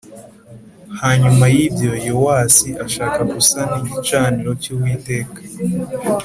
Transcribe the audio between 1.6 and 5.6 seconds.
ibyo Yowasi ashaka gusana igicaniro cy’uwiteka